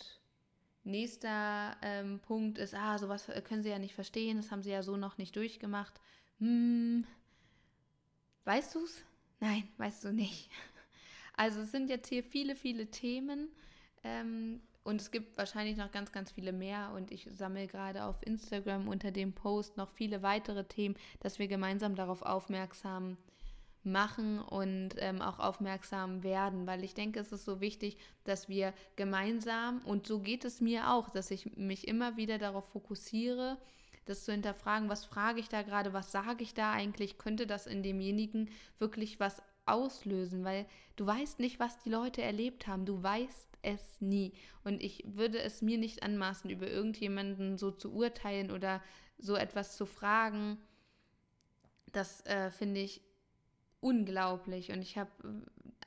nächster 0.84 1.78
ähm, 1.82 2.20
Punkt 2.20 2.58
ist, 2.58 2.74
ah, 2.76 2.98
sowas 2.98 3.28
können 3.46 3.64
Sie 3.64 3.70
ja 3.70 3.80
nicht 3.80 3.96
verstehen, 3.96 4.38
das 4.38 4.52
haben 4.52 4.64
Sie 4.64 4.72
ja 4.72 4.84
so 4.84 4.98
noch 4.98 5.18
nicht 5.18 5.36
durchgemacht. 5.36 6.00
Hm, 6.40 7.06
weißt 8.46 8.76
du 8.76 8.84
es? 8.84 9.04
Nein, 9.40 9.68
weißt 9.78 10.04
du 10.06 10.14
nicht. 10.14 10.50
Also 11.36 11.62
es 11.62 11.72
sind 11.72 11.90
jetzt 11.90 12.10
hier 12.10 12.24
viele, 12.24 12.56
viele 12.56 12.92
Themen 12.92 13.50
ähm, 14.04 14.62
und 14.84 15.02
es 15.02 15.10
gibt 15.10 15.36
wahrscheinlich 15.36 15.78
noch 15.78 15.92
ganz, 15.92 16.12
ganz 16.12 16.32
viele 16.32 16.54
mehr 16.54 16.92
und 16.96 17.10
ich 17.10 17.28
sammle 17.34 17.66
gerade 17.66 18.04
auf 18.04 18.22
Instagram 18.22 18.88
unter 18.88 19.10
dem 19.10 19.34
Post 19.34 19.76
noch 19.76 19.90
viele 19.90 20.22
weitere 20.22 20.64
Themen, 20.64 20.96
dass 21.22 21.40
wir 21.40 21.48
gemeinsam 21.48 21.96
darauf 21.96 22.22
aufmerksam 22.22 23.18
machen 23.86 24.40
und 24.40 24.96
ähm, 24.98 25.22
auch 25.22 25.40
aufmerksam 25.40 26.24
werden, 26.24 26.68
weil 26.68 26.84
ich 26.84 26.94
denke, 26.94 27.20
es 27.20 27.32
ist 27.32 27.46
so 27.46 27.62
wichtig, 27.62 27.98
dass 28.24 28.50
wir 28.50 28.74
gemeinsam, 28.96 29.80
und 29.86 30.08
so 30.08 30.20
geht 30.20 30.46
es 30.46 30.62
mir 30.62 30.92
auch, 30.92 31.10
dass 31.10 31.32
ich 31.32 31.58
mich 31.58 31.88
immer 31.88 32.18
wieder 32.18 32.38
darauf 32.38 32.66
fokussiere, 32.70 33.58
das 34.06 34.26
zu 34.26 34.32
hinterfragen, 34.32 34.90
was 34.90 35.06
frage 35.06 35.40
ich 35.40 35.50
da 35.50 35.62
gerade, 35.62 35.94
was 35.94 36.12
sage 36.12 36.44
ich 36.44 36.54
da 36.54 36.72
eigentlich, 36.72 37.18
könnte 37.18 37.48
das 37.48 37.68
in 37.68 37.84
demjenigen 37.84 38.50
wirklich 38.80 39.20
was 39.20 39.42
auslösen, 39.66 40.44
weil 40.44 40.66
du 40.96 41.06
weißt 41.06 41.40
nicht, 41.40 41.60
was 41.60 41.80
die 41.80 41.90
Leute 41.90 42.22
erlebt 42.22 42.68
haben, 42.68 42.86
du 42.86 43.02
weißt 43.02 43.50
es 43.62 44.02
nie. 44.02 44.34
Und 44.64 44.84
ich 44.84 45.04
würde 45.08 45.40
es 45.40 45.62
mir 45.62 45.78
nicht 45.78 46.04
anmaßen, 46.04 46.50
über 46.50 46.68
irgendjemanden 46.68 47.58
so 47.58 47.72
zu 47.72 47.94
urteilen 47.94 48.52
oder 48.52 48.82
so 49.18 49.36
etwas 49.36 49.78
zu 49.78 49.86
fragen. 49.86 50.58
Das 51.94 52.26
äh, 52.26 52.52
finde 52.52 52.82
ich 52.82 53.02
unglaublich. 53.84 54.72
Und 54.72 54.82
ich 54.82 54.98
habe, 54.98 55.12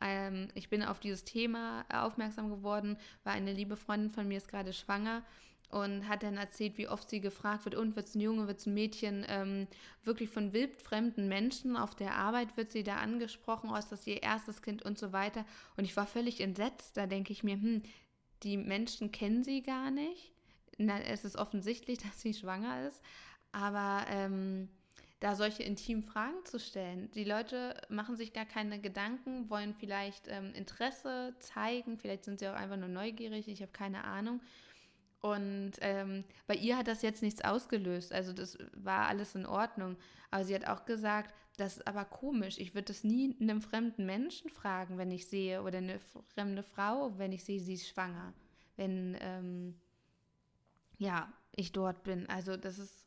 ähm, 0.00 0.48
ich 0.54 0.68
bin 0.68 0.82
auf 0.82 1.00
dieses 1.00 1.24
Thema 1.24 1.84
aufmerksam 1.92 2.50
geworden, 2.50 2.98
weil 3.24 3.34
eine 3.34 3.52
liebe 3.52 3.76
Freundin 3.76 4.10
von 4.10 4.28
mir 4.28 4.36
ist 4.36 4.48
gerade 4.48 4.72
schwanger 4.72 5.22
und 5.70 6.08
hat 6.08 6.22
dann 6.22 6.36
erzählt, 6.36 6.78
wie 6.78 6.88
oft 6.88 7.08
sie 7.08 7.20
gefragt 7.20 7.64
wird, 7.64 7.74
und 7.74 7.96
wird 7.96 8.06
es 8.06 8.14
ein 8.14 8.20
Junge, 8.20 8.46
wird 8.46 8.60
es 8.60 8.66
ein 8.66 8.74
Mädchen, 8.74 9.26
ähm, 9.28 9.66
wirklich 10.04 10.30
von 10.30 10.52
wildfremden 10.52 11.28
Menschen 11.28 11.76
auf 11.76 11.96
der 11.96 12.14
Arbeit 12.14 12.56
wird 12.56 12.70
sie 12.70 12.84
da 12.84 12.96
angesprochen, 12.96 13.70
oh, 13.72 13.76
ist 13.76 13.90
das 13.90 14.06
ihr 14.06 14.22
erstes 14.22 14.62
Kind 14.62 14.82
und 14.82 14.98
so 14.98 15.12
weiter. 15.12 15.44
Und 15.76 15.84
ich 15.84 15.96
war 15.96 16.06
völlig 16.06 16.40
entsetzt, 16.40 16.96
da 16.96 17.06
denke 17.06 17.32
ich 17.32 17.42
mir, 17.42 17.56
hm, 17.56 17.82
die 18.42 18.56
Menschen 18.56 19.10
kennen 19.10 19.42
sie 19.42 19.62
gar 19.62 19.90
nicht. 19.90 20.32
Na, 20.78 21.00
es 21.00 21.24
ist 21.24 21.36
offensichtlich, 21.36 21.98
dass 22.02 22.20
sie 22.20 22.34
schwanger 22.34 22.86
ist, 22.86 23.02
aber 23.50 24.06
ähm, 24.08 24.68
da 25.20 25.34
solche 25.34 25.62
intimen 25.62 26.02
Fragen 26.02 26.44
zu 26.44 26.58
stellen. 26.58 27.10
Die 27.12 27.24
Leute 27.24 27.74
machen 27.88 28.16
sich 28.16 28.32
gar 28.32 28.44
keine 28.44 28.80
Gedanken, 28.80 29.48
wollen 29.48 29.74
vielleicht 29.74 30.28
ähm, 30.28 30.52
Interesse 30.54 31.34
zeigen, 31.38 31.96
vielleicht 31.96 32.24
sind 32.24 32.38
sie 32.38 32.48
auch 32.48 32.54
einfach 32.54 32.76
nur 32.76 32.88
neugierig, 32.88 33.48
ich 33.48 33.62
habe 33.62 33.72
keine 33.72 34.04
Ahnung. 34.04 34.40
Und 35.20 35.72
ähm, 35.80 36.24
bei 36.46 36.54
ihr 36.54 36.76
hat 36.76 36.86
das 36.86 37.02
jetzt 37.02 37.22
nichts 37.22 37.42
ausgelöst. 37.42 38.12
Also 38.12 38.32
das 38.32 38.58
war 38.74 39.08
alles 39.08 39.34
in 39.34 39.46
Ordnung. 39.46 39.96
Aber 40.30 40.44
sie 40.44 40.54
hat 40.54 40.66
auch 40.66 40.84
gesagt, 40.84 41.34
das 41.56 41.78
ist 41.78 41.86
aber 41.86 42.04
komisch. 42.04 42.58
Ich 42.58 42.74
würde 42.74 42.86
das 42.86 43.02
nie 43.02 43.34
einem 43.40 43.62
fremden 43.62 44.04
Menschen 44.06 44.50
fragen, 44.50 44.98
wenn 44.98 45.10
ich 45.10 45.26
sehe, 45.26 45.62
oder 45.62 45.78
eine 45.78 45.98
fremde 46.34 46.62
Frau, 46.62 47.18
wenn 47.18 47.32
ich 47.32 47.42
sehe, 47.44 47.60
sie 47.60 47.74
ist 47.74 47.88
schwanger. 47.88 48.34
Wenn, 48.76 49.16
ähm, 49.20 49.80
ja, 50.98 51.32
ich 51.52 51.72
dort 51.72 52.02
bin. 52.04 52.28
Also 52.28 52.56
das 52.56 52.78
ist, 52.78 53.05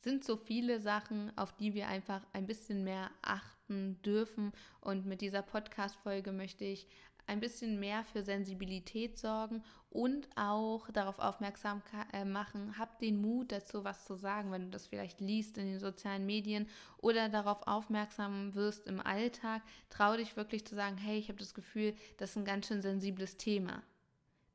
sind 0.00 0.24
so 0.24 0.36
viele 0.36 0.80
Sachen, 0.80 1.30
auf 1.36 1.54
die 1.56 1.74
wir 1.74 1.88
einfach 1.88 2.22
ein 2.32 2.46
bisschen 2.46 2.84
mehr 2.84 3.10
achten 3.22 4.00
dürfen. 4.02 4.52
Und 4.80 5.06
mit 5.06 5.20
dieser 5.20 5.42
Podcast-Folge 5.42 6.32
möchte 6.32 6.64
ich 6.64 6.88
ein 7.26 7.38
bisschen 7.38 7.78
mehr 7.78 8.02
für 8.02 8.24
Sensibilität 8.24 9.18
sorgen 9.18 9.62
und 9.90 10.28
auch 10.36 10.90
darauf 10.90 11.18
aufmerksam 11.20 11.80
äh, 12.12 12.24
machen, 12.24 12.76
hab 12.76 12.98
den 12.98 13.20
Mut 13.20 13.52
dazu, 13.52 13.84
was 13.84 14.04
zu 14.04 14.16
sagen, 14.16 14.50
wenn 14.50 14.64
du 14.64 14.70
das 14.70 14.86
vielleicht 14.86 15.20
liest 15.20 15.56
in 15.56 15.66
den 15.66 15.78
sozialen 15.78 16.26
Medien 16.26 16.66
oder 16.98 17.28
darauf 17.28 17.66
aufmerksam 17.66 18.54
wirst 18.54 18.86
im 18.88 19.00
Alltag. 19.00 19.62
Trau 19.90 20.16
dich 20.16 20.36
wirklich 20.36 20.64
zu 20.66 20.74
sagen, 20.74 20.96
hey, 20.96 21.18
ich 21.18 21.28
habe 21.28 21.38
das 21.38 21.54
Gefühl, 21.54 21.94
das 22.16 22.30
ist 22.30 22.36
ein 22.36 22.44
ganz 22.44 22.66
schön 22.66 22.82
sensibles 22.82 23.36
Thema. 23.36 23.82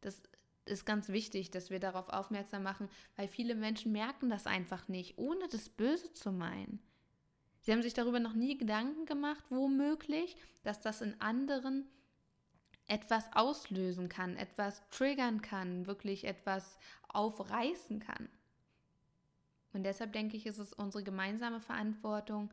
Das 0.01 0.21
ist 0.65 0.85
ganz 0.85 1.09
wichtig, 1.09 1.51
dass 1.51 1.69
wir 1.69 1.79
darauf 1.79 2.09
aufmerksam 2.09 2.63
machen, 2.63 2.89
weil 3.15 3.27
viele 3.27 3.55
Menschen 3.55 3.91
merken 3.91 4.29
das 4.29 4.47
einfach 4.47 4.87
nicht, 4.87 5.17
ohne 5.17 5.47
das 5.47 5.69
Böse 5.69 6.11
zu 6.13 6.31
meinen. 6.31 6.79
Sie 7.61 7.71
haben 7.71 7.81
sich 7.81 7.93
darüber 7.93 8.19
noch 8.19 8.33
nie 8.33 8.57
Gedanken 8.57 9.05
gemacht, 9.05 9.43
womöglich, 9.49 10.35
dass 10.63 10.81
das 10.81 11.01
in 11.01 11.19
anderen 11.19 11.87
etwas 12.87 13.25
auslösen 13.33 14.09
kann, 14.09 14.37
etwas 14.37 14.87
triggern 14.89 15.41
kann, 15.41 15.87
wirklich 15.87 16.25
etwas 16.25 16.77
aufreißen 17.07 17.99
kann. 17.99 18.29
Und 19.73 19.83
deshalb 19.83 20.13
denke 20.13 20.37
ich, 20.37 20.45
ist 20.45 20.59
es 20.59 20.73
unsere 20.73 21.03
gemeinsame 21.03 21.59
Verantwortung, 21.59 22.51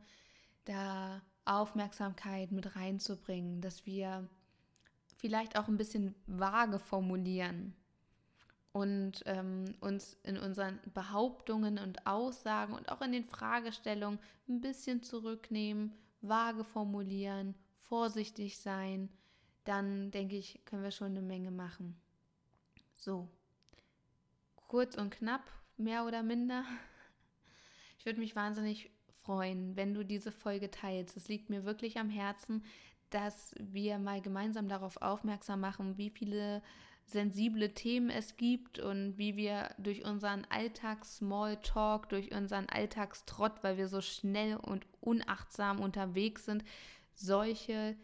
da 0.65 1.21
Aufmerksamkeit 1.45 2.51
mit 2.51 2.75
reinzubringen, 2.75 3.61
dass 3.61 3.85
wir 3.85 4.27
vielleicht 5.17 5.57
auch 5.57 5.67
ein 5.67 5.77
bisschen 5.77 6.15
vage 6.25 6.79
formulieren 6.79 7.75
und 8.73 9.23
ähm, 9.25 9.65
uns 9.79 10.17
in 10.23 10.37
unseren 10.37 10.79
Behauptungen 10.93 11.79
und 11.79 12.05
Aussagen 12.05 12.73
und 12.73 12.91
auch 12.91 13.01
in 13.01 13.13
den 13.13 13.25
Fragestellungen 13.25 14.19
ein 14.49 14.59
bisschen 14.59 15.01
zurücknehmen, 15.01 15.93
vage 16.21 16.63
formulieren, 16.65 17.55
vorsichtig 17.79 18.57
sein 18.57 19.09
dann 19.63 20.11
denke 20.11 20.35
ich, 20.35 20.61
können 20.65 20.83
wir 20.83 20.91
schon 20.91 21.11
eine 21.11 21.21
Menge 21.21 21.51
machen. 21.51 21.99
So, 22.93 23.29
kurz 24.67 24.95
und 24.95 25.11
knapp, 25.11 25.49
mehr 25.77 26.05
oder 26.05 26.23
minder. 26.23 26.63
Ich 27.99 28.05
würde 28.05 28.19
mich 28.19 28.35
wahnsinnig 28.35 28.91
freuen, 29.21 29.77
wenn 29.77 29.93
du 29.93 30.03
diese 30.03 30.33
Folge 30.33 30.69
teilst. 30.69 31.15
Es 31.15 31.29
liegt 31.29 31.49
mir 31.49 31.63
wirklich 31.63 31.97
am 31.99 32.09
Herzen, 32.09 32.65
dass 33.11 33.55
wir 33.57 33.97
mal 33.97 34.19
gemeinsam 34.21 34.67
darauf 34.67 34.97
aufmerksam 35.01 35.61
machen, 35.61 35.97
wie 35.97 36.09
viele 36.09 36.61
sensible 37.05 37.73
Themen 37.73 38.09
es 38.09 38.37
gibt 38.37 38.79
und 38.79 39.17
wie 39.17 39.35
wir 39.35 39.69
durch 39.77 40.05
unseren 40.05 40.45
Alltags-Smalltalk, 40.49 42.09
durch 42.09 42.31
unseren 42.31 42.67
Alltagstrott, 42.69 43.63
weil 43.63 43.77
wir 43.77 43.87
so 43.87 44.01
schnell 44.01 44.55
und 44.55 44.85
unachtsam 45.01 45.79
unterwegs 45.79 46.45
sind, 46.45 46.63
solche 47.13 47.95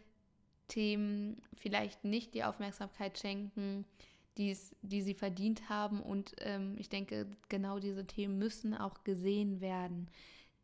Themen 0.68 1.42
vielleicht 1.54 2.04
nicht 2.04 2.34
die 2.34 2.44
Aufmerksamkeit 2.44 3.18
schenken, 3.18 3.84
die's, 4.38 4.74
die 4.82 5.02
sie 5.02 5.14
verdient 5.14 5.68
haben. 5.68 6.00
Und 6.00 6.34
ähm, 6.38 6.76
ich 6.78 6.88
denke, 6.88 7.26
genau 7.48 7.78
diese 7.78 8.06
Themen 8.06 8.38
müssen 8.38 8.74
auch 8.74 9.02
gesehen 9.04 9.60
werden. 9.60 10.08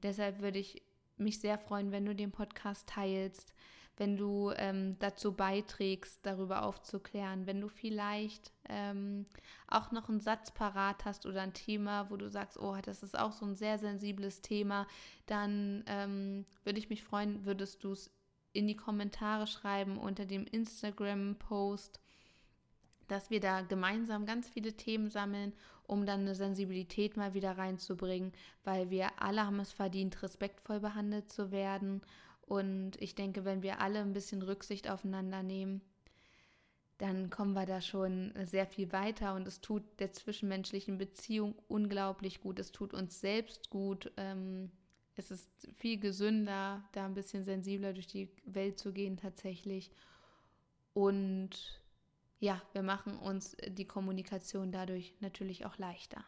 Deshalb 0.02 0.40
würde 0.40 0.58
ich 0.58 0.82
mich 1.16 1.40
sehr 1.40 1.58
freuen, 1.58 1.92
wenn 1.92 2.06
du 2.06 2.14
den 2.14 2.32
Podcast 2.32 2.88
teilst, 2.88 3.54
wenn 3.96 4.16
du 4.16 4.52
ähm, 4.56 4.98
dazu 4.98 5.32
beiträgst, 5.32 6.20
darüber 6.24 6.64
aufzuklären, 6.64 7.46
wenn 7.46 7.60
du 7.60 7.68
vielleicht 7.68 8.52
ähm, 8.68 9.26
auch 9.68 9.90
noch 9.90 10.08
einen 10.08 10.20
Satz 10.20 10.50
parat 10.50 11.04
hast 11.04 11.24
oder 11.24 11.42
ein 11.42 11.54
Thema, 11.54 12.10
wo 12.10 12.16
du 12.16 12.28
sagst, 12.28 12.58
oh, 12.58 12.76
das 12.82 13.02
ist 13.02 13.18
auch 13.18 13.32
so 13.32 13.46
ein 13.46 13.56
sehr 13.56 13.78
sensibles 13.78 14.42
Thema, 14.42 14.86
dann 15.26 15.82
ähm, 15.86 16.44
würde 16.64 16.78
ich 16.78 16.90
mich 16.90 17.04
freuen, 17.04 17.44
würdest 17.46 17.84
du 17.84 17.92
es 17.92 18.10
in 18.52 18.66
die 18.66 18.76
Kommentare 18.76 19.46
schreiben 19.46 19.98
unter 19.98 20.26
dem 20.26 20.46
Instagram-Post 20.46 22.00
dass 23.08 23.30
wir 23.30 23.40
da 23.40 23.62
gemeinsam 23.62 24.26
ganz 24.26 24.48
viele 24.48 24.72
Themen 24.72 25.10
sammeln, 25.10 25.52
um 25.84 26.06
dann 26.06 26.20
eine 26.20 26.34
Sensibilität 26.34 27.16
mal 27.16 27.34
wieder 27.34 27.56
reinzubringen, 27.58 28.32
weil 28.64 28.90
wir 28.90 29.22
alle 29.22 29.46
haben 29.46 29.60
es 29.60 29.72
verdient, 29.72 30.22
respektvoll 30.22 30.80
behandelt 30.80 31.30
zu 31.30 31.50
werden. 31.50 32.02
Und 32.42 33.00
ich 33.00 33.14
denke, 33.14 33.44
wenn 33.44 33.62
wir 33.62 33.80
alle 33.80 34.00
ein 34.00 34.12
bisschen 34.12 34.42
Rücksicht 34.42 34.88
aufeinander 34.88 35.42
nehmen, 35.42 35.80
dann 36.98 37.28
kommen 37.28 37.52
wir 37.52 37.66
da 37.66 37.80
schon 37.80 38.32
sehr 38.44 38.66
viel 38.66 38.90
weiter 38.92 39.34
und 39.34 39.46
es 39.46 39.60
tut 39.60 39.82
der 39.98 40.12
zwischenmenschlichen 40.12 40.96
Beziehung 40.96 41.54
unglaublich 41.68 42.40
gut. 42.40 42.58
Es 42.58 42.72
tut 42.72 42.94
uns 42.94 43.20
selbst 43.20 43.68
gut. 43.68 44.12
Ähm, 44.16 44.70
es 45.14 45.30
ist 45.30 45.50
viel 45.76 45.98
gesünder, 45.98 46.84
da 46.92 47.04
ein 47.04 47.14
bisschen 47.14 47.44
sensibler 47.44 47.92
durch 47.92 48.06
die 48.06 48.30
Welt 48.44 48.78
zu 48.78 48.92
gehen 48.92 49.16
tatsächlich. 49.16 49.90
Und 50.94 51.50
ja, 52.38 52.60
wir 52.72 52.82
machen 52.82 53.16
uns 53.16 53.54
äh, 53.54 53.70
die 53.70 53.86
Kommunikation 53.86 54.72
dadurch 54.72 55.14
natürlich 55.20 55.64
auch 55.64 55.78
leichter. 55.78 56.24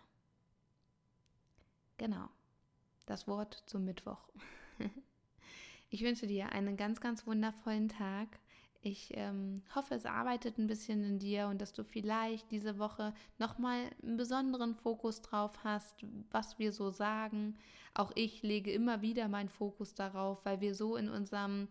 Genau, 1.98 2.28
das 3.06 3.26
Wort 3.26 3.62
zum 3.66 3.84
Mittwoch. 3.84 4.28
ich 5.90 6.02
wünsche 6.02 6.26
dir 6.26 6.52
einen 6.52 6.76
ganz, 6.76 7.00
ganz 7.00 7.26
wundervollen 7.26 7.88
Tag. 7.88 8.28
Ich 8.80 9.10
ähm, 9.16 9.62
hoffe, 9.74 9.96
es 9.96 10.06
arbeitet 10.06 10.56
ein 10.56 10.68
bisschen 10.68 11.02
in 11.02 11.18
dir 11.18 11.48
und 11.48 11.60
dass 11.60 11.72
du 11.72 11.82
vielleicht 11.82 12.50
diese 12.52 12.78
Woche 12.78 13.12
nochmal 13.38 13.90
einen 14.02 14.16
besonderen 14.16 14.76
Fokus 14.76 15.20
drauf 15.20 15.64
hast, 15.64 16.04
was 16.30 16.60
wir 16.60 16.70
so 16.70 16.90
sagen. 16.90 17.58
Auch 17.94 18.12
ich 18.14 18.42
lege 18.42 18.70
immer 18.70 19.02
wieder 19.02 19.26
meinen 19.26 19.48
Fokus 19.48 19.94
darauf, 19.94 20.44
weil 20.44 20.60
wir 20.60 20.76
so 20.76 20.94
in 20.94 21.08
unserem 21.08 21.66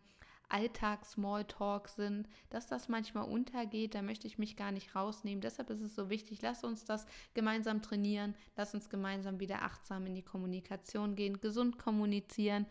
Alltags-Smalltalk 0.49 1.87
sind, 1.89 2.27
dass 2.49 2.67
das 2.67 2.89
manchmal 2.89 3.25
untergeht, 3.25 3.95
da 3.95 4.01
möchte 4.01 4.27
ich 4.27 4.37
mich 4.37 4.55
gar 4.55 4.71
nicht 4.71 4.95
rausnehmen. 4.95 5.41
Deshalb 5.41 5.69
ist 5.69 5.81
es 5.81 5.95
so 5.95 6.09
wichtig, 6.09 6.41
lass 6.41 6.63
uns 6.63 6.85
das 6.85 7.05
gemeinsam 7.33 7.81
trainieren, 7.81 8.35
lass 8.55 8.73
uns 8.73 8.89
gemeinsam 8.89 9.39
wieder 9.39 9.63
achtsam 9.63 10.05
in 10.05 10.15
die 10.15 10.23
Kommunikation 10.23 11.15
gehen, 11.15 11.39
gesund 11.39 11.77
kommunizieren, 11.77 12.65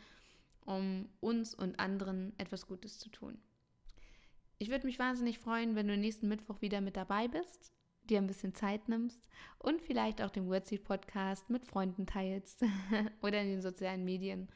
um 0.65 1.09
uns 1.21 1.55
und 1.55 1.79
anderen 1.79 2.33
etwas 2.39 2.67
Gutes 2.67 2.99
zu 2.99 3.11
tun. 3.11 3.39
Ich 4.59 4.71
würde 4.71 4.87
mich 4.87 4.99
wahnsinnig 4.99 5.39
freuen, 5.39 5.75
wenn 5.75 5.89
du 5.89 5.97
nächsten 5.97 6.29
Mittwoch 6.29 6.62
wieder 6.62 6.81
mit 6.81 6.97
dabei 6.97 7.29
bist, 7.29 7.73
dir 8.05 8.19
ein 8.19 8.27
bisschen 8.27 8.55
Zeit 8.55 8.89
nimmst 8.89 9.29
und 9.59 9.83
vielleicht 9.83 10.23
auch 10.23 10.31
den 10.31 10.49
Wordseed 10.49 10.85
Podcast 10.85 11.51
mit 11.51 11.67
Freunden 11.67 12.07
teilst 12.07 12.65
oder 13.23 13.41
in 13.43 13.49
den 13.49 13.62
sozialen 13.62 14.05
Medien. 14.05 14.49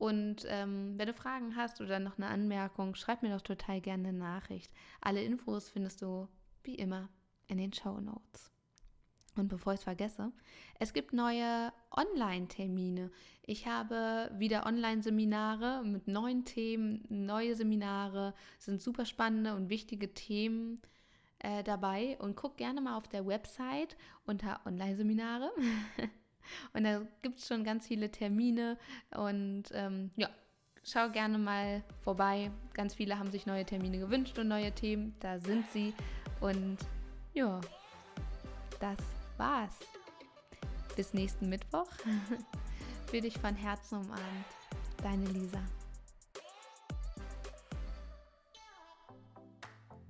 Und 0.00 0.46
ähm, 0.48 0.94
wenn 0.96 1.08
du 1.08 1.12
Fragen 1.12 1.56
hast 1.56 1.82
oder 1.82 1.98
noch 1.98 2.16
eine 2.16 2.28
Anmerkung, 2.28 2.94
schreib 2.94 3.22
mir 3.22 3.34
doch 3.34 3.42
total 3.42 3.82
gerne 3.82 4.08
eine 4.08 4.18
Nachricht. 4.18 4.72
Alle 5.02 5.22
Infos 5.22 5.68
findest 5.68 6.00
du 6.00 6.26
wie 6.64 6.74
immer 6.74 7.10
in 7.48 7.58
den 7.58 7.74
Show 7.74 8.00
Notes. 8.00 8.50
Und 9.36 9.48
bevor 9.48 9.74
ich 9.74 9.80
es 9.80 9.84
vergesse, 9.84 10.32
es 10.78 10.94
gibt 10.94 11.12
neue 11.12 11.70
Online-Termine. 11.90 13.10
Ich 13.42 13.66
habe 13.66 14.30
wieder 14.38 14.64
Online-Seminare 14.64 15.84
mit 15.84 16.08
neuen 16.08 16.46
Themen, 16.46 17.04
neue 17.10 17.54
Seminare, 17.54 18.32
sind 18.58 18.80
super 18.80 19.04
spannende 19.04 19.54
und 19.54 19.68
wichtige 19.68 20.14
Themen 20.14 20.80
äh, 21.40 21.62
dabei. 21.62 22.16
Und 22.20 22.36
guck 22.36 22.56
gerne 22.56 22.80
mal 22.80 22.96
auf 22.96 23.06
der 23.06 23.26
Website 23.26 23.98
unter 24.24 24.62
Online-Seminare. 24.64 25.52
Und 26.72 26.84
da 26.84 27.02
gibt 27.22 27.38
es 27.38 27.46
schon 27.46 27.64
ganz 27.64 27.86
viele 27.86 28.10
Termine 28.10 28.78
und 29.10 29.64
ähm, 29.72 30.10
ja, 30.16 30.28
schau 30.82 31.10
gerne 31.10 31.38
mal 31.38 31.82
vorbei. 32.00 32.50
Ganz 32.74 32.94
viele 32.94 33.18
haben 33.18 33.30
sich 33.30 33.46
neue 33.46 33.64
Termine 33.64 33.98
gewünscht 33.98 34.38
und 34.38 34.48
neue 34.48 34.72
Themen. 34.72 35.14
Da 35.20 35.38
sind 35.38 35.64
sie. 35.72 35.94
Und 36.40 36.78
ja, 37.32 37.60
das 38.78 38.98
war's. 39.36 39.78
Bis 40.96 41.12
nächsten 41.14 41.48
Mittwoch. 41.48 41.90
Für 43.06 43.20
dich 43.20 43.38
von 43.38 43.54
Herzen 43.54 43.98
umarmt. 43.98 44.46
Deine 45.02 45.26
Lisa. 45.26 45.62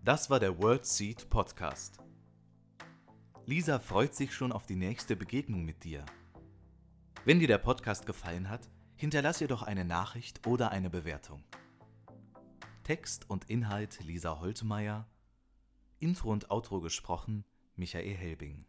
Das 0.02 0.30
war 0.30 0.40
der 0.40 0.58
World 0.58 0.86
Seed 0.86 1.28
Podcast. 1.28 1.98
Lisa 3.46 3.78
freut 3.78 4.14
sich 4.14 4.34
schon 4.34 4.52
auf 4.52 4.66
die 4.66 4.76
nächste 4.76 5.16
Begegnung 5.16 5.64
mit 5.64 5.84
dir. 5.84 6.04
Wenn 7.26 7.38
dir 7.38 7.48
der 7.48 7.58
Podcast 7.58 8.06
gefallen 8.06 8.48
hat, 8.48 8.70
hinterlass 8.96 9.42
ihr 9.42 9.48
doch 9.48 9.62
eine 9.62 9.84
Nachricht 9.84 10.46
oder 10.46 10.70
eine 10.70 10.88
Bewertung. 10.88 11.44
Text 12.82 13.28
und 13.28 13.50
Inhalt 13.50 14.02
Lisa 14.02 14.40
Holtmeier, 14.40 15.06
Intro 15.98 16.32
und 16.32 16.50
Outro 16.50 16.80
gesprochen 16.80 17.44
Michael 17.76 18.14
Helbing. 18.14 18.64